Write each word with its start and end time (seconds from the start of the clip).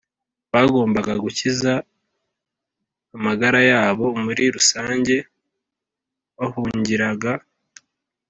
bagombaga 0.53 1.13
gukiza 1.23 1.71
amagara 3.15 3.59
yabo 3.71 4.05
Muri 4.23 4.43
rusange 4.55 5.15
bahungiraga 6.37 7.31